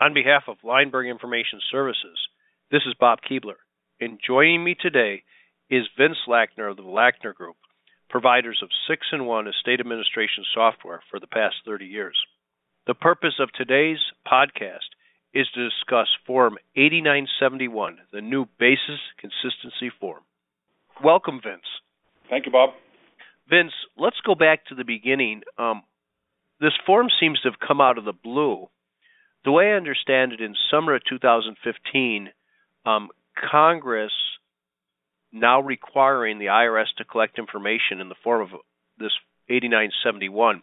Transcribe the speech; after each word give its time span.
On 0.00 0.14
behalf 0.14 0.44
of 0.46 0.58
Leimberg 0.62 1.10
Information 1.10 1.58
Services, 1.72 2.18
this 2.70 2.82
is 2.86 2.94
Bob 3.00 3.18
Keebler, 3.28 3.58
and 4.00 4.20
joining 4.24 4.62
me 4.62 4.76
today 4.80 5.24
is 5.70 5.88
Vince 5.98 6.18
Lackner 6.28 6.70
of 6.70 6.76
the 6.76 6.84
Lackner 6.84 7.34
Group, 7.34 7.56
providers 8.08 8.60
of 8.62 8.68
6 8.88 9.06
in 9.12 9.24
1 9.24 9.48
estate 9.48 9.80
administration 9.80 10.44
software 10.54 11.00
for 11.10 11.18
the 11.18 11.26
past 11.26 11.56
30 11.66 11.86
years. 11.86 12.16
The 12.86 12.94
purpose 12.94 13.40
of 13.40 13.50
today's 13.50 13.98
podcast 14.24 14.86
is 15.34 15.48
to 15.54 15.68
discuss 15.68 16.06
Form 16.24 16.58
8971, 16.76 17.98
the 18.12 18.20
new 18.20 18.46
Basis 18.56 19.00
Consistency 19.18 19.90
Form. 19.98 20.22
Welcome, 21.02 21.40
Vince. 21.42 21.66
Thank 22.30 22.46
you, 22.46 22.52
Bob. 22.52 22.70
Vince, 23.50 23.72
let's 23.96 24.20
go 24.24 24.36
back 24.36 24.64
to 24.66 24.76
the 24.76 24.84
beginning. 24.84 25.42
Um, 25.58 25.82
this 26.60 26.74
form 26.86 27.08
seems 27.18 27.40
to 27.40 27.50
have 27.50 27.58
come 27.58 27.80
out 27.80 27.98
of 27.98 28.04
the 28.04 28.12
blue. 28.12 28.68
The 29.48 29.52
way 29.52 29.72
I 29.72 29.76
understand 29.76 30.34
it, 30.34 30.42
in 30.42 30.54
summer 30.70 30.94
of 30.94 31.00
2015, 31.08 32.28
um, 32.84 33.08
Congress 33.50 34.12
now 35.32 35.62
requiring 35.62 36.38
the 36.38 36.48
IRS 36.52 36.88
to 36.98 37.04
collect 37.06 37.38
information 37.38 38.02
in 38.02 38.10
the 38.10 38.14
form 38.22 38.42
of 38.42 38.48
this 38.98 39.12
8971, 39.48 40.60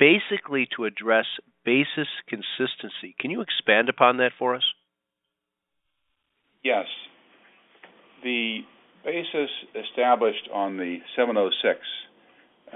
basically 0.00 0.66
to 0.74 0.84
address 0.84 1.26
basis 1.64 2.08
consistency. 2.28 3.14
Can 3.20 3.30
you 3.30 3.40
expand 3.40 3.88
upon 3.88 4.16
that 4.16 4.32
for 4.36 4.56
us? 4.56 4.64
Yes. 6.64 6.86
The 8.24 8.62
basis 9.04 9.50
established 9.76 10.48
on 10.52 10.76
the 10.76 10.98
706 11.14 11.78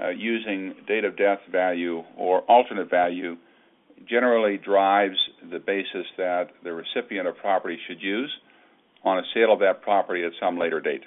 uh, 0.01 0.07
using 0.07 0.73
date 0.87 1.03
of 1.03 1.17
death 1.17 1.39
value 1.51 2.01
or 2.15 2.43
alternate 2.43 2.89
value 2.89 3.35
generally 4.09 4.57
drives 4.57 5.17
the 5.51 5.59
basis 5.59 6.05
that 6.17 6.49
the 6.63 6.73
recipient 6.73 7.27
of 7.27 7.37
property 7.37 7.77
should 7.87 8.01
use 8.01 8.31
on 9.03 9.19
a 9.19 9.23
sale 9.33 9.53
of 9.53 9.59
that 9.59 9.81
property 9.81 10.23
at 10.23 10.31
some 10.39 10.57
later 10.57 10.79
date. 10.79 11.03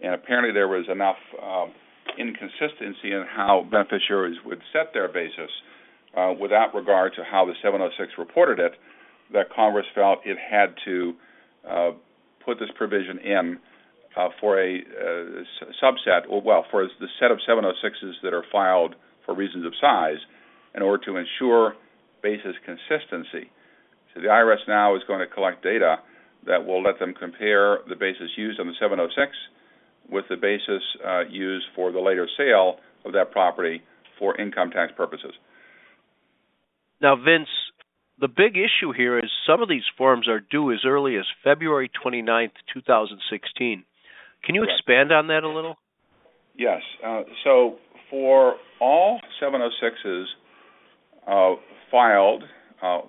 And 0.00 0.14
apparently, 0.14 0.52
there 0.52 0.68
was 0.68 0.86
enough 0.90 1.16
um, 1.42 1.72
inconsistency 2.18 3.12
in 3.12 3.24
how 3.28 3.66
beneficiaries 3.70 4.36
would 4.44 4.60
set 4.72 4.92
their 4.92 5.08
basis 5.08 5.50
uh, 6.16 6.32
without 6.40 6.74
regard 6.74 7.12
to 7.16 7.24
how 7.24 7.44
the 7.44 7.54
706 7.62 8.12
reported 8.18 8.58
it 8.58 8.72
that 9.32 9.52
Congress 9.54 9.86
felt 9.94 10.20
it 10.24 10.38
had 10.38 10.74
to 10.84 11.14
uh, 11.68 11.90
put 12.44 12.58
this 12.58 12.70
provision 12.76 13.18
in 13.18 13.58
uh, 14.16 14.28
for 14.40 14.58
a 14.58 14.78
uh, 14.78 15.42
subset, 15.82 16.22
or 16.28 16.40
well, 16.40 16.64
for 16.70 16.88
the 16.98 17.06
set 17.20 17.30
of 17.30 17.38
706s 17.48 18.14
that 18.22 18.32
are 18.32 18.44
filed 18.50 18.94
for 19.24 19.34
reasons 19.34 19.66
of 19.66 19.72
size, 19.80 20.16
in 20.74 20.82
order 20.82 21.04
to 21.04 21.16
ensure 21.16 21.74
basis 22.22 22.54
consistency. 22.64 23.50
So 24.14 24.20
the 24.20 24.28
IRS 24.28 24.66
now 24.66 24.96
is 24.96 25.02
going 25.06 25.20
to 25.20 25.26
collect 25.26 25.62
data 25.62 25.96
that 26.46 26.64
will 26.64 26.82
let 26.82 26.98
them 26.98 27.14
compare 27.18 27.78
the 27.88 27.96
basis 27.96 28.30
used 28.36 28.60
on 28.60 28.66
the 28.66 28.74
706 28.80 29.32
with 30.10 30.24
the 30.30 30.36
basis 30.36 30.82
uh, 31.06 31.24
used 31.28 31.66
for 31.74 31.92
the 31.92 32.00
later 32.00 32.28
sale 32.36 32.76
of 33.04 33.12
that 33.12 33.30
property 33.30 33.82
for 34.18 34.38
income 34.40 34.70
tax 34.70 34.92
purposes. 34.96 35.32
Now, 37.00 37.16
Vince, 37.16 37.48
the 38.20 38.28
big 38.28 38.56
issue 38.56 38.92
here 38.96 39.18
is 39.18 39.30
some 39.46 39.62
of 39.62 39.68
these 39.68 39.84
forms 39.96 40.28
are 40.28 40.40
due 40.40 40.72
as 40.72 40.80
early 40.84 41.16
as 41.16 41.24
February 41.44 41.90
29th, 42.04 42.50
2016. 42.72 43.84
Can 44.44 44.54
you 44.54 44.64
expand 44.64 45.12
on 45.12 45.28
that 45.28 45.44
a 45.44 45.48
little? 45.48 45.76
Yes. 46.56 46.80
Uh, 47.04 47.22
so 47.44 47.76
for 48.10 48.56
all 48.80 49.20
706s 49.40 50.24
uh, 50.24 50.24
filed 51.90 52.44
uh, 52.82 53.00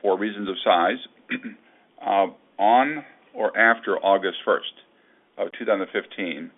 for 0.00 0.18
reasons 0.18 0.48
of 0.48 0.54
size 0.64 0.98
uh, 2.02 2.26
on 2.58 3.04
or 3.34 3.56
after 3.56 3.98
August 3.98 4.38
1st 4.46 5.46
of 5.46 5.48
2015, 5.58 6.50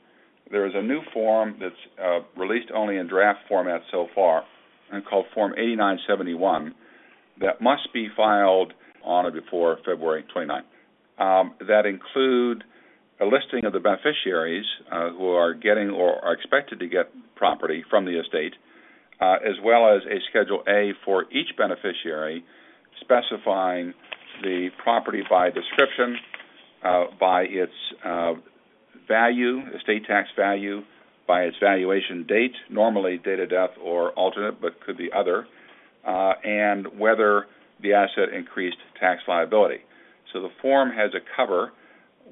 there 0.51 0.67
is 0.67 0.73
a 0.75 0.83
new 0.83 1.01
form 1.13 1.57
that's 1.61 1.75
uh, 2.03 2.21
released 2.37 2.71
only 2.75 2.97
in 2.97 3.07
draft 3.07 3.41
format 3.49 3.83
so 3.91 4.09
far 4.15 4.45
and 4.93 5.05
called 5.05 5.27
Form 5.35 5.53
8971 5.53 6.75
that 7.41 7.61
must 7.61 7.93
be 7.93 8.09
filed 8.17 8.73
on 9.05 9.27
or 9.27 9.31
before 9.31 9.79
February 9.85 10.25
29th. 10.35 10.63
Um, 11.19 11.55
that 11.67 11.87
include 11.87 12.65
a 13.21 13.25
listing 13.25 13.65
of 13.65 13.73
the 13.73 13.81
beneficiaries 13.81 14.65
uh, 14.91 15.11
who 15.11 15.29
are 15.29 15.55
getting 15.55 15.91
or 15.91 16.23
are 16.25 16.33
expected 16.33 16.81
to 16.81 16.87
get 16.87 17.11
property 17.37 17.85
from 17.89 18.05
the 18.05 18.19
estate, 18.19 18.55
uh, 18.55 18.70
as 19.21 19.57
well 19.63 19.95
as 19.95 20.03
a 20.05 20.19
Schedule 20.31 20.63
A 20.69 20.93
for 21.05 21.25
each 21.31 21.57
beneficiary, 21.57 22.45
specifying 23.01 23.93
the 24.43 24.71
property 24.83 25.23
by 25.29 25.51
description, 25.51 26.17
uh, 26.85 27.05
by 27.19 27.43
its 27.43 27.73
uh, 28.05 28.35
value, 29.07 29.61
estate 29.77 30.07
tax 30.07 30.29
value, 30.37 30.83
by 31.27 31.43
its 31.43 31.57
valuation 31.61 32.27
date, 32.27 32.55
normally 32.71 33.19
date 33.19 33.39
of 33.39 33.51
death 33.51 33.71
or 33.83 34.11
alternate, 34.13 34.61
but 34.61 34.81
could 34.81 34.97
be 34.97 35.11
other, 35.15 35.47
uh, 36.07 36.33
and 36.43 36.99
whether 36.99 37.47
the 37.83 37.93
asset 37.93 38.35
increased 38.35 38.79
tax 38.99 39.23
liability. 39.29 39.81
So 40.33 40.41
the 40.41 40.49
form 40.63 40.91
has 40.91 41.13
a 41.15 41.21
cover 41.37 41.73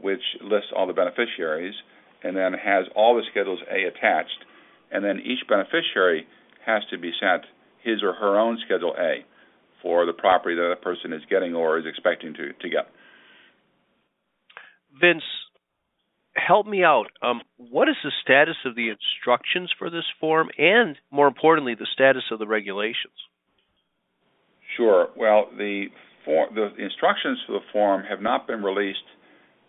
which 0.00 0.22
lists 0.42 0.70
all 0.74 0.86
the 0.86 0.92
beneficiaries 0.92 1.74
and 2.22 2.36
then 2.36 2.52
has 2.52 2.86
all 2.96 3.14
the 3.14 3.22
Schedules 3.30 3.60
A 3.70 3.84
attached, 3.84 4.44
and 4.90 5.04
then 5.04 5.20
each 5.20 5.46
beneficiary 5.48 6.26
has 6.68 6.82
to 6.90 6.98
be 6.98 7.10
sent 7.18 7.44
his 7.82 8.02
or 8.02 8.12
her 8.12 8.38
own 8.38 8.58
Schedule 8.64 8.94
A 8.98 9.24
for 9.82 10.04
the 10.04 10.12
property 10.12 10.54
that 10.54 10.70
a 10.70 10.76
person 10.76 11.12
is 11.12 11.22
getting 11.30 11.54
or 11.54 11.78
is 11.78 11.86
expecting 11.86 12.34
to, 12.34 12.52
to 12.52 12.68
get. 12.68 12.88
Vince, 15.00 15.22
help 16.34 16.66
me 16.66 16.84
out. 16.84 17.06
Um, 17.22 17.40
what 17.56 17.88
is 17.88 17.96
the 18.04 18.12
status 18.22 18.56
of 18.66 18.74
the 18.74 18.90
instructions 18.90 19.72
for 19.78 19.88
this 19.88 20.04
form, 20.20 20.48
and 20.58 20.96
more 21.10 21.28
importantly, 21.28 21.74
the 21.74 21.86
status 21.92 22.24
of 22.30 22.38
the 22.38 22.46
regulations? 22.46 23.14
Sure. 24.76 25.08
Well, 25.16 25.48
the 25.56 25.86
form, 26.24 26.54
the 26.54 26.74
instructions 26.82 27.38
for 27.46 27.52
the 27.52 27.64
form 27.72 28.02
have 28.08 28.20
not 28.20 28.46
been 28.46 28.62
released 28.62 28.98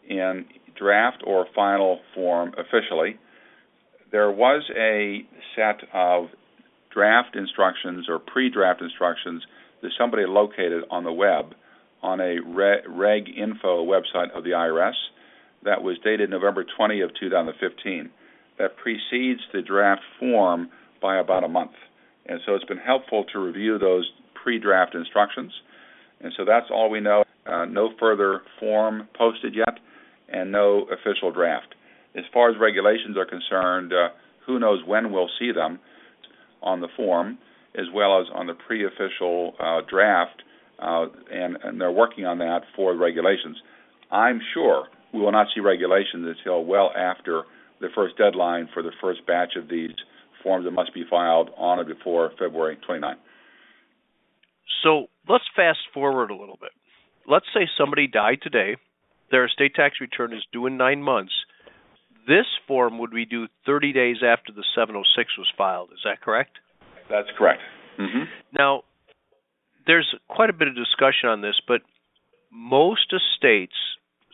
in 0.07 0.45
draft 0.77 1.23
or 1.25 1.45
final 1.55 1.99
form 2.15 2.53
officially. 2.57 3.17
There 4.11 4.31
was 4.31 4.63
a 4.75 5.19
set 5.55 5.87
of 5.93 6.29
draft 6.93 7.35
instructions 7.35 8.07
or 8.09 8.19
pre-draft 8.19 8.81
instructions 8.81 9.43
that 9.81 9.91
somebody 9.97 10.25
located 10.25 10.83
on 10.89 11.03
the 11.03 11.11
web 11.11 11.53
on 12.01 12.19
a 12.19 12.39
reg 12.39 13.29
info 13.29 13.85
website 13.85 14.31
of 14.35 14.43
the 14.43 14.51
IRS 14.51 14.93
that 15.63 15.83
was 15.83 15.97
dated 16.03 16.29
November 16.29 16.65
20 16.77 17.01
of 17.01 17.11
2015 17.19 18.09
that 18.57 18.77
precedes 18.77 19.41
the 19.53 19.61
draft 19.61 20.01
form 20.19 20.69
by 21.01 21.17
about 21.17 21.43
a 21.43 21.47
month. 21.47 21.71
And 22.25 22.39
so 22.45 22.55
it's 22.55 22.65
been 22.65 22.77
helpful 22.77 23.25
to 23.33 23.39
review 23.39 23.77
those 23.77 24.09
pre-draft 24.41 24.95
instructions. 24.95 25.51
And 26.21 26.33
so 26.37 26.45
that's 26.45 26.67
all 26.71 26.89
we 26.89 26.99
know. 26.99 27.23
Uh, 27.45 27.65
no 27.65 27.89
further 27.99 28.41
form 28.59 29.07
posted 29.17 29.55
yet 29.55 29.79
and 30.27 30.51
no 30.51 30.87
official 30.91 31.31
draft. 31.31 31.73
As 32.15 32.23
far 32.33 32.49
as 32.49 32.57
regulations 32.59 33.17
are 33.17 33.25
concerned, 33.25 33.93
uh, 33.93 34.09
who 34.45 34.59
knows 34.59 34.83
when 34.85 35.11
we'll 35.11 35.29
see 35.39 35.51
them 35.51 35.79
on 36.61 36.81
the 36.81 36.87
form 36.95 37.37
as 37.75 37.85
well 37.93 38.19
as 38.19 38.27
on 38.33 38.47
the 38.47 38.53
pre-official 38.53 39.53
uh, 39.59 39.81
draft, 39.87 40.41
uh, 40.79 41.05
and, 41.31 41.57
and, 41.63 41.79
they're 41.79 41.91
working 41.91 42.25
on 42.25 42.39
that 42.39 42.61
for 42.75 42.95
regulations. 42.95 43.57
I'm 44.11 44.41
sure 44.53 44.87
we 45.13 45.19
will 45.19 45.31
not 45.31 45.47
see 45.53 45.61
regulations 45.61 46.35
until 46.37 46.65
well 46.65 46.91
after 46.97 47.43
the 47.79 47.89
first 47.93 48.17
deadline 48.17 48.69
for 48.73 48.81
the 48.81 48.91
first 48.99 49.25
batch 49.27 49.53
of 49.55 49.69
these 49.69 49.91
forms 50.41 50.65
that 50.65 50.71
must 50.71 50.93
be 50.93 51.03
filed 51.09 51.51
on 51.57 51.79
or 51.79 51.83
before 51.83 52.31
February 52.39 52.77
29. 52.85 53.15
So 54.83 55.07
let's 55.27 55.43
fast 55.55 55.79
forward 55.93 56.31
a 56.31 56.35
little 56.35 56.57
bit. 56.59 56.71
Let's 57.27 57.45
say 57.53 57.67
somebody 57.77 58.07
died 58.07 58.39
today 58.41 58.77
their 59.31 59.45
estate 59.45 59.75
tax 59.75 59.95
return 60.01 60.33
is 60.33 60.43
due 60.51 60.65
in 60.65 60.77
nine 60.77 61.01
months. 61.01 61.33
This 62.29 62.45
form 62.67 62.99
would 62.99 63.09
be 63.09 63.25
due 63.25 63.47
30 63.65 63.91
days 63.91 64.17
after 64.23 64.51
the 64.53 64.63
706 64.75 65.35
was 65.35 65.47
filed. 65.57 65.89
Is 65.91 66.01
that 66.05 66.21
correct? 66.21 66.59
That's 67.09 67.27
correct. 67.35 67.61
Mm-hmm. 67.99 68.29
Now, 68.55 68.83
there's 69.87 70.13
quite 70.27 70.51
a 70.51 70.53
bit 70.53 70.67
of 70.67 70.75
discussion 70.75 71.27
on 71.27 71.41
this, 71.41 71.59
but 71.67 71.81
most 72.51 73.11
estates, 73.11 73.73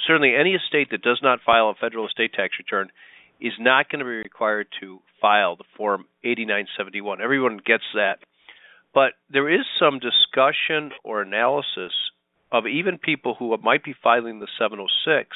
certainly 0.06 0.34
any 0.38 0.56
estate 0.56 0.90
that 0.92 1.04
does 1.04 1.22
not 1.24 1.40
file 1.46 1.70
a 1.70 1.76
federal 1.80 2.06
estate 2.06 2.34
tax 2.34 2.56
return, 2.60 2.90
is 3.40 3.54
not 3.60 3.90
going 3.90 4.00
to 4.00 4.06
be 4.06 4.12
required 4.12 4.68
to 4.82 5.00
file 5.22 5.56
the 5.56 5.64
Form 5.78 6.04
8971. 6.26 7.22
Everyone 7.22 7.62
gets 7.66 7.86
that. 7.94 8.20
But 8.94 9.14
there 9.30 9.50
is 9.50 9.66
some 9.80 10.00
discussion 10.00 10.92
or 11.06 11.22
analysis 11.22 11.94
of 12.52 12.68
even 12.68 12.98
people 12.98 13.36
who 13.40 13.56
might 13.64 13.86
be 13.86 13.96
filing 14.04 14.40
the 14.40 14.48
706 14.60 15.30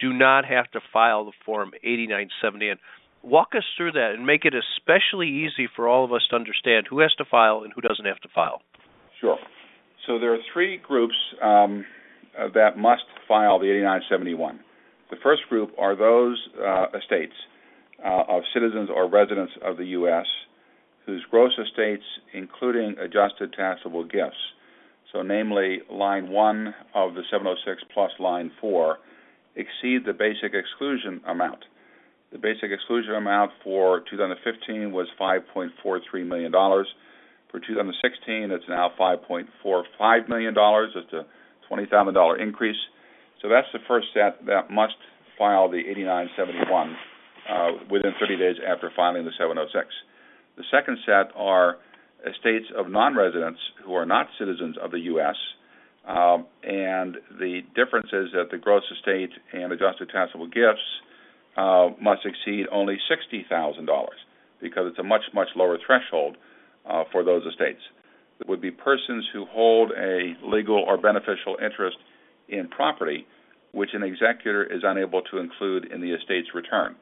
do 0.00 0.12
not 0.12 0.44
have 0.44 0.70
to 0.72 0.80
file 0.92 1.24
the 1.24 1.32
form 1.44 1.72
8970. 1.82 2.68
And 2.68 2.80
walk 3.22 3.48
us 3.56 3.64
through 3.76 3.92
that 3.92 4.12
and 4.16 4.26
make 4.26 4.44
it 4.44 4.54
especially 4.54 5.28
easy 5.28 5.68
for 5.74 5.88
all 5.88 6.04
of 6.04 6.12
us 6.12 6.26
to 6.30 6.36
understand 6.36 6.86
who 6.88 7.00
has 7.00 7.12
to 7.18 7.24
file 7.24 7.62
and 7.64 7.72
who 7.74 7.80
doesn't 7.80 8.06
have 8.06 8.20
to 8.20 8.28
file. 8.34 8.62
Sure. 9.20 9.38
So 10.06 10.18
there 10.18 10.32
are 10.32 10.38
three 10.52 10.78
groups 10.78 11.14
um, 11.42 11.84
uh, 12.38 12.48
that 12.54 12.78
must 12.78 13.04
file 13.28 13.58
the 13.58 13.70
8971. 13.70 14.60
The 15.10 15.16
first 15.22 15.42
group 15.48 15.72
are 15.78 15.96
those 15.96 16.38
uh, 16.58 16.86
estates 16.96 17.34
uh, 18.04 18.22
of 18.28 18.42
citizens 18.54 18.88
or 18.94 19.08
residents 19.08 19.52
of 19.62 19.76
the 19.76 19.86
U.S. 19.86 20.26
whose 21.04 21.24
gross 21.30 21.52
estates, 21.58 22.04
including 22.32 22.96
adjusted 22.98 23.52
taxable 23.52 24.04
gifts, 24.04 24.38
so 25.12 25.22
namely 25.22 25.80
line 25.90 26.28
1 26.28 26.74
of 26.94 27.14
the 27.14 27.22
706 27.30 27.82
plus 27.92 28.12
line 28.20 28.50
4, 28.60 28.98
exceed 29.56 30.04
the 30.06 30.12
basic 30.12 30.54
exclusion 30.54 31.20
amount. 31.26 31.64
The 32.32 32.38
basic 32.38 32.70
exclusion 32.70 33.14
amount 33.14 33.50
for 33.64 34.02
2015 34.10 34.92
was 34.92 35.08
$5.43 35.20 36.26
million. 36.26 36.52
For 36.52 37.58
2016, 37.58 38.50
it's 38.52 38.64
now 38.68 38.92
$5.45 38.98 40.28
million, 40.28 40.54
just 40.94 41.12
a 41.12 41.26
$20,000 41.72 42.40
increase. 42.40 42.76
So 43.42 43.48
that's 43.48 43.66
the 43.72 43.80
first 43.88 44.08
set 44.14 44.46
that 44.46 44.70
must 44.70 44.94
file 45.36 45.68
the 45.68 45.78
8971 45.78 46.96
uh, 47.48 47.68
within 47.90 48.12
30 48.20 48.36
days 48.36 48.56
after 48.66 48.92
filing 48.94 49.24
the 49.24 49.32
706. 49.36 49.88
The 50.56 50.64
second 50.70 50.98
set 51.04 51.34
are 51.34 51.78
estates 52.28 52.66
of 52.76 52.90
non-residents 52.90 53.58
who 53.84 53.94
are 53.94 54.06
not 54.06 54.26
citizens 54.38 54.76
of 54.80 54.90
the 54.90 55.00
U.S. 55.16 55.36
Um, 56.06 56.46
and 56.62 57.18
the 57.38 57.60
difference 57.74 58.08
is 58.12 58.32
that 58.32 58.50
the 58.50 58.58
gross 58.58 58.82
estate 58.90 59.30
and 59.52 59.72
adjusted 59.72 60.10
taxable 60.10 60.46
gifts 60.46 60.80
uh, 61.56 61.90
must 62.00 62.24
exceed 62.24 62.66
only 62.72 62.96
$60,000 63.10 64.06
because 64.60 64.84
it's 64.86 64.98
a 64.98 65.02
much, 65.02 65.22
much 65.34 65.48
lower 65.56 65.78
threshold 65.84 66.36
uh, 66.88 67.04
for 67.12 67.22
those 67.22 67.44
estates. 67.46 67.80
It 68.40 68.48
would 68.48 68.60
be 68.60 68.70
persons 68.70 69.26
who 69.32 69.44
hold 69.46 69.92
a 69.92 70.34
legal 70.42 70.78
or 70.78 70.96
beneficial 70.96 71.56
interest 71.62 71.98
in 72.48 72.68
property 72.68 73.26
which 73.72 73.90
an 73.92 74.02
executor 74.02 74.64
is 74.64 74.82
unable 74.84 75.22
to 75.22 75.38
include 75.38 75.92
in 75.92 76.00
the 76.00 76.12
estate's 76.12 76.48
return. 76.54 76.96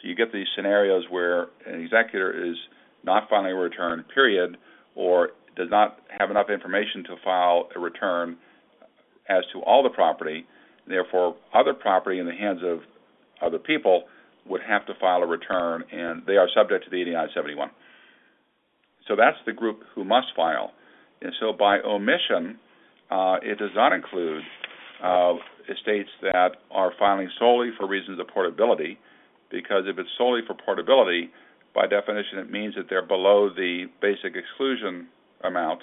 So 0.00 0.08
you 0.08 0.14
get 0.14 0.32
these 0.32 0.46
scenarios 0.54 1.04
where 1.10 1.48
an 1.66 1.80
executor 1.80 2.50
is 2.50 2.56
not 3.04 3.28
filing 3.28 3.52
a 3.52 3.54
return, 3.54 4.04
period, 4.14 4.56
or 4.94 5.30
does 5.56 5.68
not 5.70 5.98
have 6.18 6.30
enough 6.30 6.50
information 6.50 7.04
to 7.04 7.16
file 7.24 7.68
a 7.74 7.80
return 7.80 8.36
as 9.28 9.42
to 9.52 9.60
all 9.60 9.82
the 9.82 9.90
property. 9.90 10.46
Therefore, 10.86 11.36
other 11.54 11.74
property 11.74 12.18
in 12.18 12.26
the 12.26 12.34
hands 12.34 12.60
of 12.64 12.80
other 13.42 13.58
people 13.58 14.04
would 14.48 14.60
have 14.66 14.86
to 14.86 14.94
file 15.00 15.22
a 15.22 15.26
return, 15.26 15.82
and 15.90 16.22
they 16.26 16.36
are 16.36 16.48
subject 16.54 16.84
to 16.84 16.90
the 16.90 17.00
8971. 17.00 17.70
So 19.08 19.16
that's 19.16 19.36
the 19.46 19.52
group 19.52 19.80
who 19.94 20.04
must 20.04 20.28
file. 20.36 20.72
And 21.22 21.32
so 21.40 21.52
by 21.52 21.78
omission, 21.80 22.58
uh, 23.10 23.36
it 23.42 23.58
does 23.58 23.70
not 23.74 23.92
include 23.92 24.42
uh, 25.02 25.34
estates 25.70 26.10
that 26.22 26.50
are 26.70 26.92
filing 26.98 27.28
solely 27.38 27.70
for 27.76 27.88
reasons 27.88 28.20
of 28.20 28.28
portability, 28.28 28.98
because 29.50 29.84
if 29.86 29.98
it's 29.98 30.08
solely 30.18 30.40
for 30.46 30.54
portability, 30.54 31.30
by 31.74 31.86
definition, 31.86 32.38
it 32.38 32.50
means 32.50 32.74
that 32.76 32.86
they're 32.88 33.06
below 33.06 33.50
the 33.50 33.86
basic 34.00 34.34
exclusion 34.34 35.08
amount, 35.44 35.82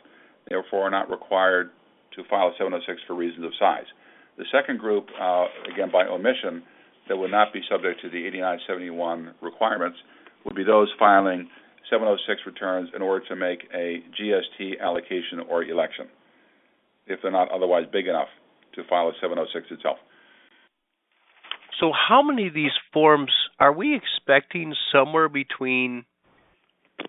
therefore 0.50 0.88
are 0.88 0.92
not 0.92 1.10
required 1.10 1.72
to 2.16 2.24
file 2.30 2.48
a 2.48 2.54
706 2.58 3.02
for 3.08 3.16
reasons 3.16 3.46
of 3.46 3.52
size. 3.60 3.86
The 4.38 4.46
second 4.52 4.80
group, 4.80 5.08
uh, 5.20 5.46
again 5.72 5.90
by 5.92 6.06
omission, 6.06 6.64
that 7.08 7.18
would 7.18 7.32
not 7.32 7.54
be 7.54 7.62
subject 7.70 8.02
to 8.02 8.10
the 8.10 8.26
8971 8.28 9.36
requirements 9.42 9.98
would 10.46 10.56
be 10.56 10.64
those 10.64 10.92
filing 10.98 11.50
706 11.90 12.42
returns 12.46 12.90
in 12.96 13.02
order 13.02 13.26
to 13.28 13.36
make 13.36 13.68
a 13.74 14.04
GST 14.20 14.80
allocation 14.82 15.40
or 15.50 15.64
election, 15.64 16.08
if 17.08 17.20
they're 17.22 17.32
not 17.32 17.52
otherwise 17.52 17.86
big 17.92 18.08
enough 18.08 18.30
to 18.76 18.84
file 18.90 19.10
a 19.10 19.14
706 19.22 19.68
itself. 19.72 19.98
So, 21.80 21.92
how 21.92 22.22
many 22.22 22.48
of 22.48 22.54
these 22.54 22.72
forms 22.94 23.32
are 23.60 23.74
we 23.74 23.96
expecting? 23.96 24.74
Somewhere 24.92 25.28
between 25.28 26.06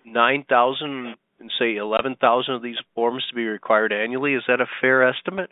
9,000 0.05 1.15
and 1.45 1.51
say 1.59 1.75
11,000 1.75 2.55
of 2.55 2.63
these 2.63 2.77
forms 2.95 3.23
to 3.29 3.35
be 3.35 3.45
required 3.45 3.93
annually. 3.93 4.33
Is 4.33 4.41
that 4.47 4.61
a 4.61 4.65
fair 4.81 5.07
estimate? 5.07 5.51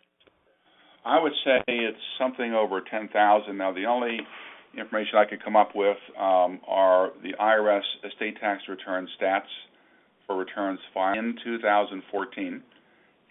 I 1.06 1.22
would 1.22 1.34
say 1.46 1.62
it's 1.68 1.98
something 2.18 2.54
over 2.54 2.82
10,000. 2.82 3.56
Now, 3.56 3.74
the 3.74 3.86
only 3.86 4.18
information 4.76 5.20
I 5.20 5.26
could 5.26 5.44
come 5.44 5.56
up 5.56 5.76
with 5.76 5.98
um, 6.18 6.62
are 6.68 7.12
the 7.22 7.34
IRS 7.40 7.84
estate 8.12 8.38
tax 8.42 8.64
return 8.68 9.08
stats 9.22 9.52
for 10.26 10.36
returns 10.36 10.80
filed 10.96 11.20
in 11.20 11.36
2014, 11.44 12.64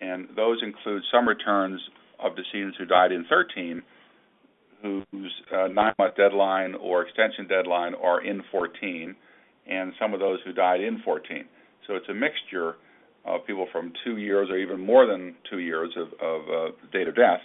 and 0.01 0.29
those 0.37 0.63
include 0.63 1.03
some 1.13 1.27
returns 1.27 1.81
of 2.23 2.37
decedents 2.37 2.77
who 2.79 2.85
died 2.85 3.11
in 3.11 3.25
13 3.29 3.83
whose 4.83 5.33
uh, 5.55 5.69
nine-month 5.69 6.17
deadline 6.17 6.75
or 6.75 7.03
extension 7.03 7.47
deadline 7.47 7.95
are 7.95 8.21
in 8.25 8.43
14, 8.51 9.15
and 9.69 9.93
some 10.01 10.13
of 10.13 10.19
those 10.19 10.41
who 10.45 10.53
died 10.53 10.81
in 10.81 11.01
14. 11.05 11.45
So 11.87 11.95
it's 11.95 12.09
a 12.09 12.15
mixture 12.15 12.75
of 13.25 13.47
people 13.47 13.69
from 13.73 13.93
two 14.05 14.19
years 14.19 14.51
or 14.51 14.57
even 14.57 14.85
more 14.85 15.07
than 15.07 15.37
two 15.51 15.59
years 15.59 15.91
of, 15.97 16.09
of 16.21 16.43
uh, 16.49 16.71
date 16.93 17.09
of 17.09 17.17
death. 17.17 17.41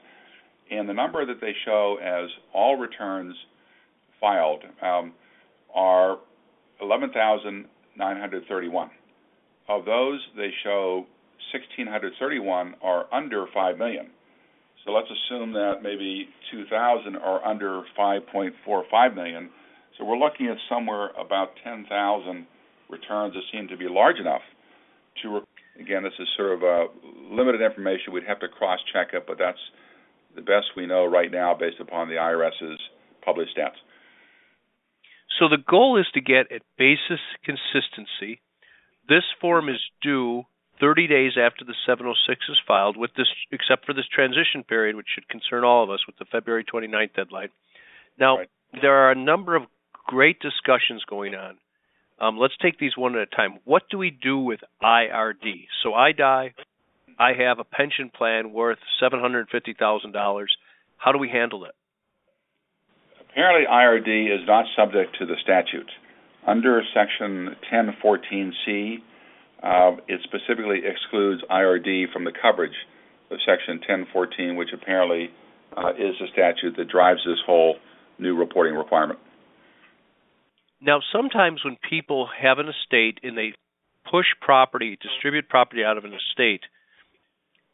And 0.69 0.89
the 0.89 0.93
number 0.93 1.25
that 1.25 1.39
they 1.39 1.53
show 1.65 1.97
as 2.03 2.29
all 2.53 2.75
returns 2.77 3.33
filed 4.19 4.63
um, 4.81 5.13
are 5.73 6.17
11,931. 6.81 8.89
Of 9.69 9.85
those, 9.85 10.19
they 10.35 10.49
show 10.63 11.05
1,631 11.53 12.75
are 12.81 13.05
under 13.13 13.45
5 13.53 13.77
million. 13.77 14.07
So 14.85 14.91
let's 14.91 15.07
assume 15.09 15.53
that 15.53 15.75
maybe 15.83 16.27
2,000 16.51 17.15
are 17.17 17.45
under 17.45 17.83
5.45 17.97 19.15
million. 19.15 19.49
So 19.97 20.03
we're 20.05 20.17
looking 20.17 20.47
at 20.47 20.57
somewhere 20.69 21.09
about 21.19 21.51
10,000 21.63 22.45
returns 22.89 23.33
that 23.33 23.43
seem 23.51 23.67
to 23.67 23.77
be 23.77 23.87
large 23.89 24.17
enough 24.19 24.41
to. 25.23 25.41
Again, 25.79 26.01
this 26.01 26.13
is 26.17 26.27
sort 26.35 26.53
of 26.53 26.63
a 26.63 26.87
limited 27.29 27.61
information. 27.61 28.11
We'd 28.11 28.23
have 28.25 28.39
to 28.39 28.47
cross-check 28.47 29.13
it, 29.13 29.25
but 29.27 29.37
that's 29.37 29.61
the 30.35 30.41
best 30.41 30.73
we 30.75 30.87
know 30.87 31.05
right 31.05 31.31
now 31.31 31.53
based 31.53 31.79
upon 31.79 32.07
the 32.07 32.15
IRS's 32.15 32.79
published 33.23 33.55
stats. 33.55 33.77
So 35.39 35.47
the 35.49 35.61
goal 35.69 35.99
is 35.99 36.07
to 36.15 36.21
get 36.21 36.51
at 36.51 36.63
basis 36.77 37.21
consistency. 37.45 38.41
This 39.07 39.23
form 39.39 39.69
is 39.69 39.77
due 40.01 40.43
30 40.79 41.07
days 41.07 41.33
after 41.37 41.65
the 41.65 41.75
706 41.85 42.45
is 42.49 42.57
filed, 42.67 42.97
with 42.97 43.11
this, 43.15 43.27
except 43.51 43.85
for 43.85 43.93
this 43.93 44.07
transition 44.13 44.63
period, 44.67 44.95
which 44.95 45.07
should 45.13 45.27
concern 45.29 45.63
all 45.63 45.83
of 45.83 45.89
us, 45.89 46.05
with 46.07 46.17
the 46.17 46.25
February 46.25 46.63
29th 46.63 47.13
deadline. 47.15 47.49
Now, 48.19 48.37
right. 48.37 48.49
there 48.81 48.95
are 48.95 49.11
a 49.11 49.15
number 49.15 49.55
of 49.55 49.63
great 50.05 50.39
discussions 50.39 51.03
going 51.09 51.35
on. 51.35 51.57
Um, 52.19 52.37
let's 52.37 52.55
take 52.61 52.79
these 52.79 52.97
one 52.97 53.15
at 53.15 53.21
a 53.21 53.35
time. 53.35 53.59
What 53.65 53.83
do 53.91 53.97
we 53.97 54.09
do 54.09 54.39
with 54.39 54.59
IRD? 54.83 55.67
So 55.83 55.93
I 55.93 56.11
die, 56.13 56.53
I 57.19 57.33
have 57.33 57.59
a 57.59 57.63
pension 57.63 58.11
plan 58.15 58.53
worth 58.53 58.79
$750,000. 59.01 60.45
How 60.97 61.11
do 61.11 61.17
we 61.17 61.29
handle 61.29 61.65
it? 61.65 61.75
Apparently, 63.29 63.67
IRD 63.67 64.33
is 64.33 64.47
not 64.47 64.65
subject 64.75 65.15
to 65.19 65.25
the 65.25 65.35
statute. 65.43 65.89
Under 66.47 66.81
Section 66.93 67.55
1014C, 67.71 68.97
uh, 69.61 69.97
it 70.07 70.21
specifically 70.23 70.81
excludes 70.85 71.43
IRD 71.49 72.11
from 72.11 72.23
the 72.23 72.31
coverage 72.41 72.75
of 73.29 73.37
Section 73.45 73.77
1014, 73.77 74.55
which 74.55 74.69
apparently 74.73 75.29
uh, 75.75 75.89
is 75.91 76.15
the 76.19 76.27
statute 76.31 76.75
that 76.77 76.87
drives 76.87 77.19
this 77.25 77.39
whole 77.45 77.75
new 78.17 78.35
reporting 78.35 78.75
requirement. 78.75 79.19
Now, 80.79 81.01
sometimes 81.11 81.63
when 81.63 81.77
people 81.89 82.29
have 82.39 82.59
an 82.59 82.69
estate 82.69 83.19
and 83.23 83.37
they 83.37 83.53
push 84.09 84.27
property, 84.41 84.97
distribute 85.01 85.49
property 85.49 85.83
out 85.83 85.97
of 85.97 86.05
an 86.05 86.13
estate, 86.13 86.61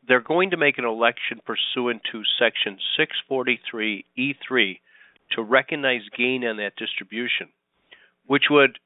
they're 0.08 0.22
going 0.22 0.52
to 0.52 0.58
make 0.58 0.78
an 0.78 0.86
election 0.86 1.40
pursuant 1.46 2.02
to 2.12 2.24
Section 2.40 2.78
643E3 3.00 4.80
to 5.32 5.42
recognize 5.42 6.02
gain 6.18 6.46
on 6.46 6.58
that 6.58 6.76
distribution, 6.76 7.50
which 8.26 8.44
would 8.50 8.80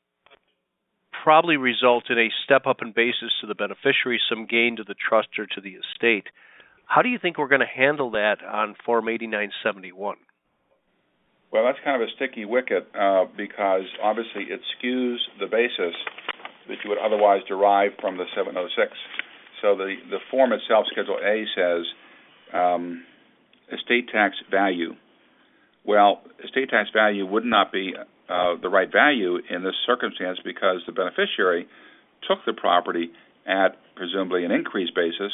probably 1.24 1.58
result 1.58 2.10
in 2.10 2.18
a 2.18 2.30
step 2.44 2.68
up 2.68 2.82
in 2.82 2.92
basis 2.92 3.34
to 3.42 3.48
the 3.48 3.56
beneficiary, 3.56 4.20
some 4.30 4.46
gain 4.46 4.76
to 4.78 4.84
the 4.84 4.96
trust 4.96 5.30
or 5.38 5.46
to 5.46 5.62
the 5.62 5.76
estate. 5.76 6.28
How 6.86 7.02
do 7.02 7.10
you 7.10 7.20
think 7.20 7.38
we're 7.38 7.48
going 7.48 7.62
to 7.62 7.68
handle 7.68 8.12
that 8.12 8.44
on 8.44 8.76
Form 8.86 9.10
8971? 9.10 10.18
Well, 11.51 11.63
that's 11.63 11.80
kind 11.84 12.01
of 12.01 12.08
a 12.08 12.12
sticky 12.16 12.46
wicket 12.46 12.88
uh, 12.94 13.25
because 13.36 13.84
obviously 14.04 14.44
it 14.44 14.60
skews 14.75 15.18
the 15.39 15.48
basis 15.48 15.96
that 16.68 16.77
you 16.84 16.89
would 16.89 17.00
otherwise 17.00 17.42
derive 17.48 17.92
from 18.01 18.18
the 18.18 18.25
706. 18.36 18.92
So 19.62 19.75
the, 19.75 19.96
the 20.10 20.20
form 20.30 20.51
itself, 20.51 20.86
Schedule 20.92 21.18
A, 21.24 21.46
says 21.56 21.86
um, 22.54 23.04
estate 23.72 24.10
tax 24.12 24.36
value. 24.51 24.94
Well, 25.86 26.22
estate 26.44 26.70
tax 26.70 26.89
value 26.94 27.25
would 27.25 27.46
not 27.46 27.72
be 27.72 27.94
uh, 28.30 28.56
the 28.62 28.70
right 28.70 28.92
value 28.92 29.38
in 29.50 29.63
this 29.63 29.75
circumstance 29.86 30.39
because 30.44 30.82
the 30.86 30.92
beneficiary 30.92 31.68
took 32.27 32.39
the 32.46 32.54
property 32.54 33.12
at 33.48 33.77
presumably 33.96 34.44
an 34.44 34.51
increased 34.51 34.94
basis 34.94 35.32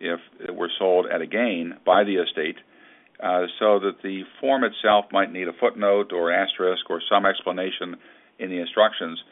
if 0.00 0.18
it 0.40 0.54
were 0.54 0.70
sold 0.78 1.06
at 1.06 1.20
a 1.20 1.26
gain 1.26 1.74
by 1.86 2.02
the 2.02 2.16
estate, 2.16 2.56
uh, 3.22 3.46
so 3.58 3.78
that 3.78 4.02
the 4.02 4.22
form 4.40 4.64
itself 4.64 5.06
might 5.12 5.32
need 5.32 5.48
a 5.48 5.52
footnote 5.60 6.12
or 6.12 6.32
asterisk 6.32 6.90
or 6.90 7.00
some 7.08 7.24
explanation 7.24 7.96
in 8.38 8.50
the 8.50 8.58
instructions 8.58 9.22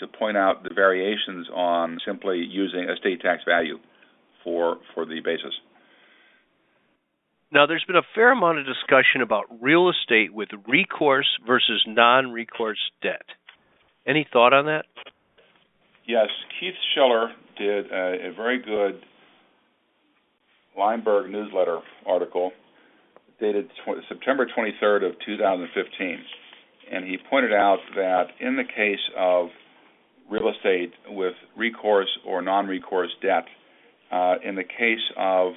to 0.00 0.06
point 0.06 0.36
out 0.36 0.64
the 0.64 0.74
variations 0.74 1.46
on 1.54 1.98
simply 2.06 2.38
using 2.38 2.88
estate 2.88 3.20
tax 3.20 3.42
value 3.46 3.78
for 4.42 4.78
for 4.94 5.04
the 5.04 5.20
basis. 5.24 5.52
Now, 7.52 7.66
there's 7.66 7.84
been 7.84 7.96
a 7.96 8.02
fair 8.14 8.32
amount 8.32 8.58
of 8.58 8.66
discussion 8.66 9.20
about 9.22 9.44
real 9.60 9.88
estate 9.88 10.34
with 10.34 10.48
recourse 10.66 11.28
versus 11.46 11.84
non-recourse 11.86 12.80
debt. 13.00 13.22
Any 14.06 14.26
thought 14.32 14.52
on 14.52 14.66
that? 14.66 14.86
Yes, 16.06 16.26
Keith 16.58 16.74
Schiller 16.94 17.28
did 17.56 17.92
a, 17.92 18.30
a 18.30 18.32
very 18.34 18.60
good 18.60 19.00
Leimberg 20.76 21.30
newsletter 21.30 21.78
article 22.04 22.50
dated 23.40 23.68
tw- 23.84 24.02
September 24.08 24.46
23rd 24.46 25.08
of 25.08 25.14
2015, 25.24 26.18
and 26.92 27.04
he 27.04 27.18
pointed 27.30 27.52
out 27.52 27.78
that 27.94 28.26
in 28.40 28.56
the 28.56 28.64
case 28.64 29.00
of 29.16 29.48
real 30.30 30.48
estate 30.48 30.92
with 31.08 31.34
recourse 31.56 32.18
or 32.26 32.42
non-recourse 32.42 33.10
debt, 33.20 33.44
uh, 34.10 34.36
in 34.44 34.54
the 34.54 34.64
case 34.64 35.04
of 35.16 35.52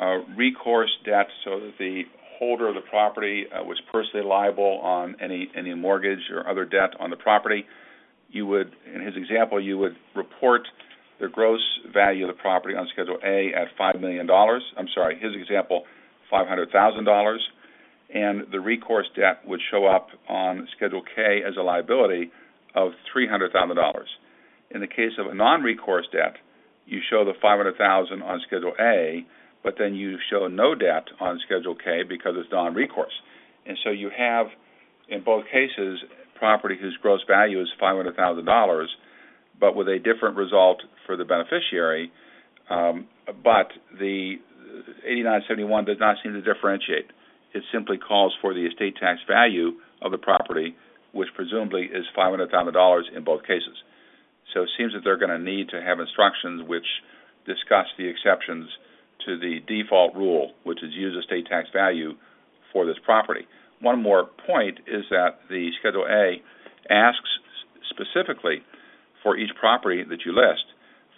uh, 0.00 0.18
recourse 0.36 0.90
debt, 1.04 1.26
so 1.44 1.60
that 1.60 1.72
the 1.78 2.02
holder 2.38 2.68
of 2.68 2.74
the 2.74 2.80
property 2.88 3.46
uh, 3.52 3.62
was 3.64 3.80
personally 3.90 4.24
liable 4.24 4.80
on 4.82 5.16
any 5.20 5.50
any 5.56 5.74
mortgage 5.74 6.30
or 6.30 6.48
other 6.48 6.64
debt 6.64 6.90
on 7.00 7.10
the 7.10 7.16
property, 7.16 7.66
you 8.30 8.46
would, 8.46 8.72
in 8.94 9.00
his 9.00 9.16
example, 9.16 9.60
you 9.60 9.76
would 9.78 9.96
report 10.14 10.62
the 11.20 11.28
gross 11.28 11.60
value 11.92 12.28
of 12.28 12.36
the 12.36 12.40
property 12.40 12.74
on 12.76 12.86
Schedule 12.92 13.18
A 13.24 13.52
at 13.54 13.68
$5 13.78 14.00
million. 14.00 14.28
I'm 14.30 14.88
sorry, 14.94 15.18
his 15.18 15.32
example, 15.34 15.84
$500,000. 16.32 17.36
And 18.14 18.46
the 18.50 18.60
recourse 18.60 19.06
debt 19.14 19.46
would 19.46 19.60
show 19.70 19.86
up 19.86 20.08
on 20.28 20.66
Schedule 20.76 21.02
K 21.14 21.40
as 21.46 21.54
a 21.58 21.62
liability 21.62 22.30
of 22.74 22.92
$300,000. 23.14 24.04
In 24.70 24.80
the 24.80 24.86
case 24.86 25.12
of 25.18 25.26
a 25.26 25.34
non-recourse 25.34 26.06
debt, 26.12 26.36
you 26.86 27.00
show 27.10 27.24
the 27.24 27.32
$500,000 27.42 28.22
on 28.22 28.40
Schedule 28.46 28.72
A, 28.80 29.26
but 29.62 29.74
then 29.78 29.94
you 29.94 30.16
show 30.30 30.46
no 30.46 30.74
debt 30.74 31.04
on 31.20 31.38
Schedule 31.44 31.74
K 31.74 32.02
because 32.08 32.32
it's 32.36 32.50
non-recourse. 32.50 33.12
And 33.66 33.76
so 33.84 33.90
you 33.90 34.10
have, 34.16 34.46
in 35.08 35.22
both 35.22 35.44
cases, 35.52 36.00
property 36.38 36.76
whose 36.80 36.96
gross 37.02 37.20
value 37.28 37.60
is 37.60 37.68
$500,000, 37.80 38.86
but 39.60 39.76
with 39.76 39.88
a 39.88 39.98
different 39.98 40.36
result 40.36 40.80
for 41.06 41.16
the 41.16 41.24
beneficiary. 41.24 42.10
Um, 42.70 43.06
but 43.42 43.68
the 43.98 44.36
8971 45.04 45.84
does 45.84 45.98
not 45.98 46.16
seem 46.22 46.32
to 46.32 46.42
differentiate. 46.42 47.10
It 47.54 47.62
simply 47.72 47.98
calls 47.98 48.34
for 48.40 48.52
the 48.52 48.66
estate 48.66 48.96
tax 49.00 49.20
value 49.26 49.72
of 50.02 50.12
the 50.12 50.18
property, 50.18 50.76
which 51.12 51.28
presumably 51.34 51.84
is 51.84 52.04
$500,000 52.16 53.16
in 53.16 53.24
both 53.24 53.42
cases. 53.42 53.76
So 54.54 54.62
it 54.62 54.70
seems 54.76 54.92
that 54.92 55.00
they're 55.04 55.18
going 55.18 55.30
to 55.30 55.38
need 55.38 55.68
to 55.70 55.82
have 55.82 56.00
instructions 56.00 56.62
which 56.66 56.86
discuss 57.46 57.86
the 57.96 58.06
exceptions 58.06 58.68
to 59.26 59.38
the 59.38 59.60
default 59.66 60.14
rule, 60.14 60.52
which 60.64 60.82
is 60.82 60.92
use 60.92 61.16
estate 61.18 61.46
tax 61.46 61.68
value 61.72 62.12
for 62.72 62.86
this 62.86 62.96
property. 63.04 63.46
One 63.80 64.02
more 64.02 64.28
point 64.46 64.80
is 64.86 65.04
that 65.10 65.40
the 65.48 65.70
Schedule 65.80 66.06
A 66.08 66.42
asks 66.90 67.28
specifically 67.90 68.62
for 69.22 69.36
each 69.36 69.50
property 69.58 70.04
that 70.04 70.24
you 70.24 70.32
list 70.32 70.64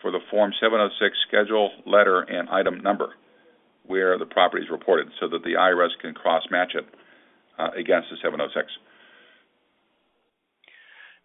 for 0.01 0.11
the 0.11 0.21
Form 0.31 0.53
706 0.61 1.17
schedule, 1.29 1.71
letter, 1.87 2.21
and 2.21 2.49
item 2.49 2.81
number 2.81 3.15
where 3.91 4.17
the 4.19 4.27
property 4.27 4.65
is 4.65 4.71
reported 4.71 5.09
so 5.21 5.29
that 5.29 5.43
the 5.43 5.55
IRS 5.55 5.91
can 6.01 6.15
cross 6.15 6.45
match 6.51 6.73
it 6.75 6.87
uh, 7.59 7.69
against 7.77 8.09
the 8.11 8.17
706. 8.23 8.69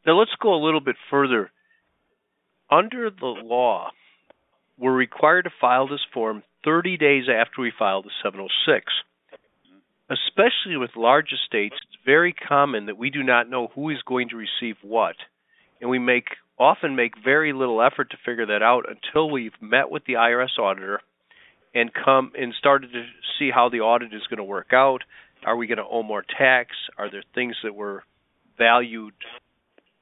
Now 0.05 0.19
let's 0.19 0.31
go 0.41 0.53
a 0.53 0.63
little 0.63 0.81
bit 0.81 0.95
further. 1.10 1.51
Under 2.69 3.10
the 3.10 3.25
law, 3.25 3.91
we're 4.77 4.95
required 4.95 5.43
to 5.43 5.51
file 5.62 5.88
this 5.88 6.05
form 6.13 6.43
30 6.63 6.98
days 6.98 7.24
after 7.29 7.62
we 7.62 7.72
file 7.77 8.01
the 8.01 8.12
706 8.24 8.91
especially 10.10 10.77
with 10.77 10.91
large 10.95 11.34
estates, 11.34 11.75
it's 11.81 12.05
very 12.05 12.34
common 12.34 12.86
that 12.86 12.98
we 12.98 13.10
do 13.10 13.24
not 13.24 13.50
know 13.50 13.69
who 13.74 13.89
is 13.89 13.98
going 14.05 14.29
to 14.29 14.36
receive 14.36 14.75
what, 14.81 15.15
and 15.81 15.89
we 15.89 16.00
make 16.00 16.27
often 16.57 16.95
make 16.95 17.13
very 17.22 17.51
little 17.51 17.81
effort 17.81 18.12
to 18.12 18.17
figure 18.25 18.45
that 18.45 18.63
out 18.63 18.86
until 18.88 19.29
we've 19.29 19.60
met 19.60 19.89
with 19.89 20.05
the 20.05 20.13
IRS 20.13 20.57
auditor 20.57 21.01
and 21.75 21.91
come 21.94 22.32
and 22.39 22.53
started 22.58 22.94
to 22.94 23.03
see 23.38 23.51
how 23.53 23.70
the 23.70 23.82
audit 23.82 24.13
is 24.13 24.24
going 24.29 24.38
to 24.38 24.44
work 24.44 24.72
out. 24.74 25.01
Are 25.46 25.58
we 25.58 25.67
going 25.67 25.77
to 25.77 25.86
owe 25.88 26.01
more 26.01 26.24
tax? 26.24 26.72
Are 26.98 27.12
there 27.12 27.24
things 27.36 27.55
that 27.63 27.75
were 27.75 28.03
valued 28.58 29.13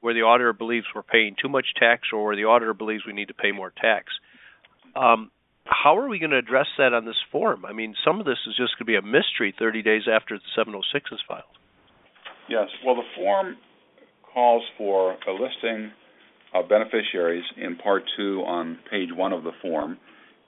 where 0.00 0.14
the 0.14 0.20
auditor 0.20 0.52
believes 0.52 0.86
we're 0.94 1.02
paying 1.02 1.34
too 1.40 1.48
much 1.48 1.66
tax 1.78 2.08
or 2.12 2.24
where 2.24 2.36
the 2.36 2.44
auditor 2.44 2.72
believes 2.72 3.02
we 3.04 3.12
need 3.12 3.28
to 3.28 3.34
pay 3.34 3.52
more 3.52 3.72
tax? 3.78 4.06
Um, 4.94 5.30
how 5.66 5.98
are 5.98 6.08
we 6.08 6.18
going 6.18 6.30
to 6.30 6.38
address 6.38 6.66
that 6.78 6.94
on 6.94 7.04
this 7.04 7.16
form? 7.32 7.64
I 7.64 7.72
mean, 7.72 7.94
some 8.04 8.20
of 8.20 8.26
this 8.26 8.38
is 8.46 8.54
just 8.56 8.78
going 8.78 8.86
to 8.86 8.92
be 8.92 8.96
a 8.96 9.02
mystery 9.02 9.52
30 9.58 9.82
days 9.82 10.02
after 10.10 10.36
the 10.36 10.44
706 10.54 11.10
is 11.10 11.18
filed. 11.26 11.42
Yes. 12.48 12.68
Well, 12.84 12.94
the 12.94 13.08
form 13.16 13.56
calls 14.32 14.62
for 14.78 15.16
a 15.26 15.32
listing 15.32 15.90
of 16.54 16.68
beneficiaries 16.68 17.44
in 17.56 17.76
Part 17.76 18.04
2 18.16 18.44
on 18.46 18.78
page 18.90 19.08
1 19.12 19.32
of 19.32 19.42
the 19.42 19.52
form, 19.60 19.98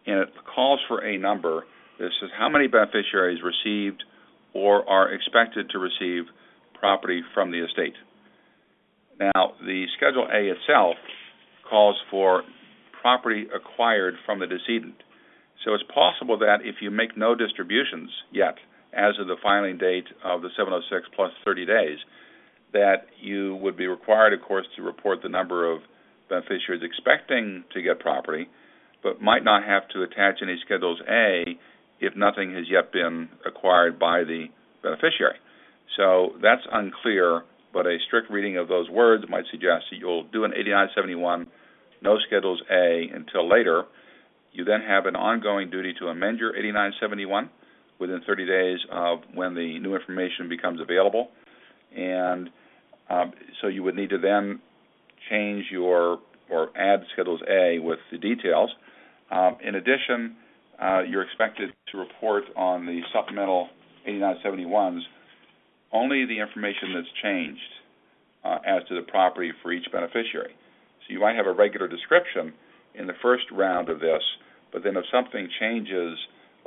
and 0.06 0.20
it 0.20 0.28
calls 0.54 0.80
for 0.88 1.04
a 1.04 1.18
number 1.18 1.64
that 1.98 2.10
says 2.20 2.30
how 2.38 2.48
many 2.48 2.66
beneficiaries 2.66 3.40
received 3.42 4.04
or 4.54 4.88
are 4.88 5.12
expected 5.12 5.70
to 5.70 5.78
receive 5.78 6.24
property 6.78 7.22
from 7.34 7.50
the 7.50 7.64
estate. 7.64 7.94
Now, 9.18 9.54
the 9.60 9.86
Schedule 9.96 10.28
A 10.32 10.52
itself 10.52 10.96
calls 11.68 11.96
for 12.10 12.42
property 13.00 13.46
acquired 13.54 14.14
from 14.24 14.40
the 14.40 14.46
decedent. 14.46 15.02
So 15.64 15.74
it's 15.74 15.84
possible 15.92 16.38
that 16.38 16.58
if 16.62 16.76
you 16.80 16.90
make 16.90 17.16
no 17.16 17.34
distributions 17.34 18.10
yet, 18.32 18.56
as 18.92 19.14
of 19.20 19.26
the 19.26 19.36
filing 19.42 19.78
date 19.78 20.06
of 20.24 20.42
the 20.42 20.48
706 20.56 21.08
plus 21.14 21.32
30 21.44 21.66
days, 21.66 21.98
that 22.72 23.06
you 23.20 23.56
would 23.56 23.76
be 23.76 23.86
required, 23.86 24.32
of 24.32 24.42
course, 24.42 24.66
to 24.76 24.82
report 24.82 25.20
the 25.22 25.28
number 25.28 25.70
of 25.70 25.80
beneficiaries 26.28 26.82
expecting 26.82 27.64
to 27.72 27.82
get 27.82 28.00
property, 28.00 28.48
but 29.02 29.20
might 29.20 29.44
not 29.44 29.64
have 29.64 29.88
to 29.90 30.02
attach 30.02 30.40
any 30.42 30.56
Schedules 30.64 31.00
A 31.08 31.58
if 32.00 32.14
nothing 32.16 32.54
has 32.54 32.64
yet 32.68 32.92
been 32.92 33.28
acquired 33.46 33.98
by 33.98 34.24
the 34.24 34.46
beneficiary. 34.82 35.36
So 35.96 36.32
that's 36.42 36.62
unclear, 36.70 37.42
but 37.72 37.86
a 37.86 37.98
strict 38.06 38.30
reading 38.30 38.56
of 38.56 38.68
those 38.68 38.90
words 38.90 39.24
might 39.28 39.44
suggest 39.50 39.84
that 39.90 39.98
you'll 39.98 40.24
do 40.24 40.44
an 40.44 40.52
8971, 40.52 41.46
no 42.02 42.18
Schedules 42.26 42.60
A 42.70 43.08
until 43.14 43.48
later, 43.48 43.84
you 44.52 44.64
then 44.64 44.80
have 44.80 45.06
an 45.06 45.16
ongoing 45.16 45.70
duty 45.70 45.94
to 46.00 46.08
amend 46.08 46.38
your 46.38 46.50
8971 46.50 47.50
within 47.98 48.20
30 48.26 48.46
days 48.46 48.78
of 48.90 49.20
when 49.34 49.54
the 49.54 49.78
new 49.78 49.94
information 49.94 50.48
becomes 50.48 50.80
available. 50.80 51.28
And 51.96 52.50
um, 53.08 53.32
so 53.60 53.68
you 53.68 53.82
would 53.82 53.94
need 53.94 54.10
to 54.10 54.18
then 54.18 54.60
change 55.30 55.66
your 55.70 56.18
or 56.50 56.68
add 56.76 57.00
Schedules 57.12 57.40
A 57.48 57.78
with 57.78 57.98
the 58.12 58.18
details. 58.18 58.70
Um, 59.30 59.56
in 59.62 59.74
addition, 59.74 60.36
uh, 60.80 61.02
you're 61.08 61.22
expected 61.22 61.70
to 61.92 61.98
report 61.98 62.44
on 62.56 62.86
the 62.86 63.00
supplemental 63.12 63.68
8971s 64.08 65.00
only 65.92 66.26
the 66.26 66.38
information 66.40 66.94
that's 66.94 67.08
changed 67.22 67.60
uh, 68.44 68.58
as 68.66 68.86
to 68.88 68.94
the 68.94 69.02
property 69.02 69.52
for 69.62 69.72
each 69.72 69.86
beneficiary. 69.92 70.52
So 71.06 71.12
you 71.12 71.20
might 71.20 71.36
have 71.36 71.46
a 71.46 71.52
regular 71.52 71.88
description 71.88 72.52
in 72.94 73.06
the 73.06 73.14
first 73.22 73.44
round 73.52 73.88
of 73.88 74.00
this, 74.00 74.22
but 74.72 74.82
then 74.82 74.96
if 74.96 75.04
something 75.12 75.48
changes 75.60 76.18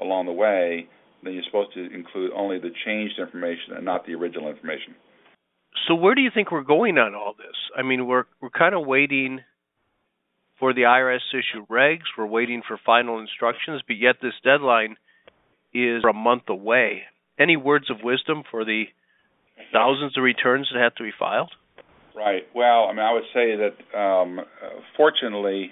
along 0.01 0.25
the 0.25 0.31
way, 0.31 0.87
then 1.23 1.33
you're 1.33 1.43
supposed 1.43 1.73
to 1.73 1.93
include 1.93 2.31
only 2.33 2.59
the 2.59 2.71
changed 2.85 3.19
information 3.19 3.75
and 3.75 3.85
not 3.85 4.05
the 4.05 4.13
original 4.13 4.49
information. 4.49 4.95
So 5.87 5.95
where 5.95 6.15
do 6.15 6.21
you 6.21 6.31
think 6.33 6.51
we're 6.51 6.63
going 6.63 6.97
on 6.97 7.13
all 7.13 7.33
this? 7.37 7.55
I 7.77 7.83
mean, 7.83 8.07
we're 8.07 8.25
we're 8.41 8.49
kind 8.49 8.73
of 8.73 8.85
waiting 8.85 9.41
for 10.59 10.73
the 10.73 10.81
IRS 10.81 11.19
issue 11.33 11.65
regs. 11.67 12.03
We're 12.17 12.25
waiting 12.25 12.61
for 12.67 12.79
final 12.85 13.19
instructions, 13.19 13.81
but 13.87 13.97
yet 13.97 14.17
this 14.21 14.33
deadline 14.43 14.97
is 15.73 16.03
a 16.07 16.13
month 16.13 16.43
away. 16.49 17.03
Any 17.39 17.57
words 17.57 17.89
of 17.89 17.97
wisdom 18.03 18.43
for 18.49 18.65
the 18.65 18.85
thousands 19.71 20.17
of 20.17 20.23
returns 20.23 20.69
that 20.73 20.81
have 20.81 20.95
to 20.95 21.03
be 21.03 21.11
filed? 21.17 21.51
Right. 22.15 22.43
Well, 22.53 22.85
I 22.85 22.91
mean, 22.91 22.99
I 22.99 23.13
would 23.13 23.23
say 23.33 23.55
that 23.55 23.97
um, 23.97 24.41
fortunately, 24.97 25.71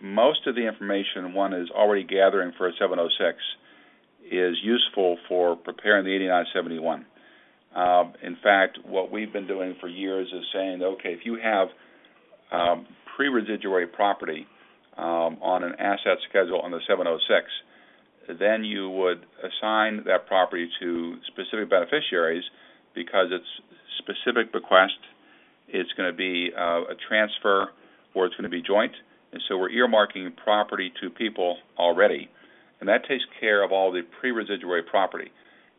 most 0.00 0.46
of 0.46 0.54
the 0.54 0.66
information 0.66 1.34
one 1.34 1.52
is 1.52 1.70
already 1.70 2.04
gathering 2.04 2.52
for 2.58 2.68
a 2.68 2.72
706 2.78 3.38
is 4.30 4.56
useful 4.62 5.18
for 5.28 5.56
preparing 5.56 6.04
the 6.04 6.14
8971. 6.14 7.06
Um, 7.76 8.14
in 8.22 8.36
fact, 8.42 8.78
what 8.86 9.10
we've 9.10 9.32
been 9.32 9.46
doing 9.46 9.76
for 9.80 9.88
years 9.88 10.28
is 10.32 10.44
saying, 10.52 10.82
okay, 10.82 11.10
if 11.10 11.20
you 11.24 11.38
have 11.42 11.68
um, 12.52 12.86
pre-residuary 13.16 13.86
property 13.86 14.46
um, 14.96 15.38
on 15.42 15.64
an 15.64 15.74
asset 15.78 16.18
schedule 16.28 16.60
on 16.60 16.70
the 16.70 16.80
706, 16.86 17.46
then 18.38 18.64
you 18.64 18.88
would 18.90 19.26
assign 19.42 20.02
that 20.06 20.26
property 20.26 20.68
to 20.80 21.16
specific 21.26 21.68
beneficiaries 21.68 22.44
because 22.94 23.28
it's 23.30 23.46
specific 23.98 24.52
bequest, 24.52 24.98
it's 25.68 25.92
going 25.96 26.10
to 26.10 26.16
be 26.16 26.50
uh, 26.56 26.82
a 26.82 26.94
transfer, 27.08 27.68
or 28.14 28.26
it's 28.26 28.34
going 28.36 28.48
to 28.48 28.54
be 28.54 28.62
joint. 28.62 28.92
And 29.32 29.42
so 29.48 29.58
we're 29.58 29.70
earmarking 29.70 30.36
property 30.36 30.92
to 31.02 31.10
people 31.10 31.58
already. 31.76 32.30
And 32.80 32.88
that 32.88 33.06
takes 33.08 33.24
care 33.40 33.64
of 33.64 33.72
all 33.72 33.90
the 33.90 34.02
pre 34.20 34.30
residuary 34.30 34.82
property. 34.82 35.30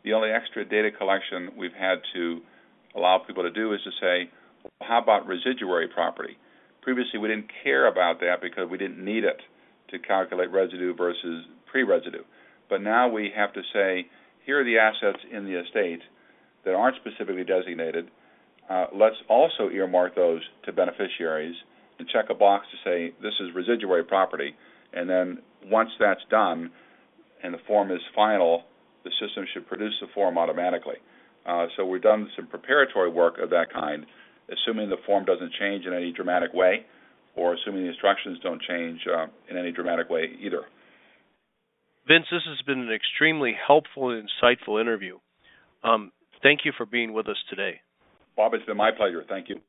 The 0.04 0.13
only 0.13 0.30
extra 0.30 0.65
data 0.65 0.92
collection 0.92 1.51
we've 1.58 1.74
had 1.74 2.00
to 2.13 2.42
allow 2.96 3.20
people 3.20 3.44
to 3.44 3.51
do 3.51 3.74
is 3.74 3.80
to 3.84 3.92
say, 4.01 4.30
well, 4.63 4.89
how 4.89 5.01
about 5.01 5.27
residuary 5.27 5.88
property? 5.88 6.38
Previously, 6.86 7.18
we 7.18 7.27
didn't 7.30 7.50
care 7.63 7.88
about 7.88 8.20
that 8.20 8.42
because 8.44 8.70
we 8.70 8.77
didn't 8.77 9.04
need 9.04 9.24
it 9.24 9.42
to 9.89 9.98
calculate 9.98 10.51
residue 10.51 10.94
versus 10.94 11.44
pre 11.65 11.82
residue. 11.82 12.22
But 12.70 12.84
now 12.84 13.10
we 13.10 13.32
have 13.36 13.51
to 13.54 13.62
say, 13.74 14.08
here 14.46 14.62
are 14.62 14.63
the 14.63 14.77
assets 14.77 15.18
in 15.32 15.46
the 15.46 15.60
estate 15.60 16.01
that 16.63 16.75
aren't 16.75 16.96
specifically 16.98 17.44
designated. 17.44 18.12
Uh, 18.70 18.86
let's 18.94 19.15
also 19.27 19.72
earmark 19.72 20.13
those 20.13 20.42
to 20.65 20.72
beneficiaries 20.72 21.56
and 21.98 22.08
check 22.08 22.25
a 22.30 22.36
box 22.36 22.68
to 22.70 22.77
say 22.88 23.15
this 23.20 23.34
is 23.39 23.50
residuary 23.56 24.04
property. 24.04 24.54
And 24.94 25.10
then 25.10 25.39
once 25.65 25.89
that's 26.00 26.22
done 26.30 26.70
and 27.42 27.51
the 27.51 27.60
form 27.65 27.89
is 27.89 28.01
final, 28.13 28.62
the 29.04 29.12
system 29.20 29.48
should 29.56 29.68
produce 29.68 29.96
the 30.01 30.08
form 30.13 30.38
automatically. 30.38 30.98
Uh, 31.48 31.65
so 31.75 31.84
we've 31.84 32.04
done 32.04 32.30
some 32.36 32.46
preparatory 32.46 33.10
work 33.10 33.39
of 33.39 33.50
that 33.50 33.74
kind, 33.74 34.06
assuming 34.52 34.90
the 34.90 34.98
form 35.06 35.25
doesn't 35.25 35.52
change 35.60 35.86
in 35.86 35.94
any 35.94 36.12
dramatic 36.12 36.54
way, 36.54 36.86
or 37.36 37.54
assuming 37.54 37.84
the 37.84 37.90
instructions 37.90 38.40
don't 38.42 38.62
change 38.62 39.00
uh, 39.12 39.28
in 39.50 39.58
any 39.58 39.72
dramatic 39.72 40.10
way 40.10 40.30
either. 40.42 40.64
Vince, 42.08 42.25
this 42.32 42.44
has 42.48 42.62
been 42.66 42.80
an 42.80 42.94
extremely 42.94 43.54
helpful 43.56 44.12
and 44.12 44.30
insightful 44.30 44.80
interview. 44.80 45.18
Um, 45.84 46.12
thank 46.44 46.62
you 46.64 46.72
for 46.78 46.86
being 46.86 47.14
with 47.14 47.28
us 47.28 47.38
today. 47.50 47.82
Bob, 48.38 48.54
it's 48.54 48.66
been 48.66 48.78
my 48.78 48.92
pleasure. 48.92 49.24
Thank 49.28 49.50
you. 49.50 49.60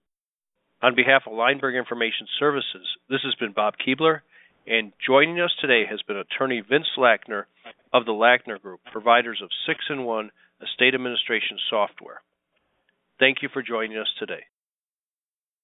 On 0.83 0.95
behalf 0.95 1.23
of 1.27 1.33
Leimberg 1.33 1.79
Information 1.79 2.27
Services, 2.39 2.87
this 3.09 3.21
has 3.25 3.35
been 3.37 3.53
Bob 3.53 3.75
Keebler, 3.87 4.21
and 4.67 4.93
joining 5.07 5.41
us 5.41 5.53
today 5.61 5.85
has 5.89 6.03
been 6.03 6.17
attorney 6.17 6.61
Vince 6.61 6.89
Lackner 6.99 7.45
of 7.93 8.05
the 8.05 8.13
Lackner 8.13 8.61
Group, 8.61 8.81
providers 8.93 9.41
of 9.43 9.49
6 9.67 9.79
in 9.89 10.05
1 10.05 10.31
estate 10.63 10.95
administration 10.95 11.59
software. 11.71 12.21
Thank 13.19 13.39
you 13.43 13.49
for 13.53 13.63
joining 13.63 13.97
us 13.97 14.09
today. 14.19 14.45